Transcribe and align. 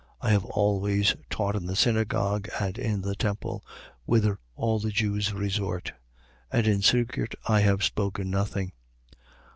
I 0.19 0.31
have 0.31 0.45
always 0.45 1.15
taught 1.29 1.55
in 1.55 1.67
the 1.67 1.75
synagogue 1.75 2.49
and 2.59 2.75
in 2.79 3.01
the 3.03 3.13
temple, 3.13 3.63
whither 4.05 4.39
all 4.55 4.79
the 4.79 4.89
Jews 4.89 5.31
resort: 5.31 5.93
and 6.51 6.65
in 6.65 6.81
secret 6.81 7.35
I 7.45 7.59
have 7.59 7.83
spoken 7.83 8.31
nothing. 8.31 8.71